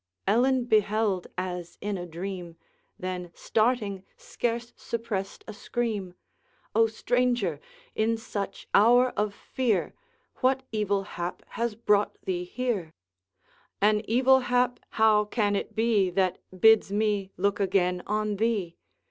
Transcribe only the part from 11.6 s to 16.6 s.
brought thee here?' 'An evil hap how can it be That